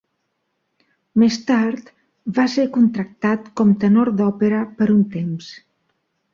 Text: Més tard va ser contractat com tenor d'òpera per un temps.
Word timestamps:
Més 1.23 1.37
tard 1.49 1.91
va 2.39 2.47
ser 2.55 2.67
contractat 2.79 3.53
com 3.61 3.77
tenor 3.87 4.13
d'òpera 4.23 4.65
per 4.81 4.93
un 4.99 5.09
temps. 5.21 5.55